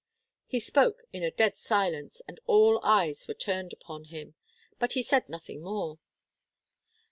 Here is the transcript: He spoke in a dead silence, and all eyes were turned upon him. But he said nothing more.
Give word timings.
He 0.47 0.59
spoke 0.59 1.03
in 1.13 1.21
a 1.21 1.29
dead 1.29 1.59
silence, 1.59 2.23
and 2.27 2.39
all 2.47 2.79
eyes 2.83 3.27
were 3.27 3.35
turned 3.35 3.71
upon 3.71 4.05
him. 4.05 4.33
But 4.79 4.93
he 4.93 5.03
said 5.03 5.29
nothing 5.29 5.61
more. 5.61 5.99